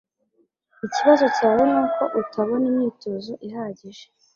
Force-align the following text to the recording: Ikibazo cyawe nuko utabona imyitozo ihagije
Ikibazo 0.85 1.25
cyawe 1.37 1.63
nuko 1.71 2.03
utabona 2.21 2.65
imyitozo 2.71 3.33
ihagije 3.47 4.05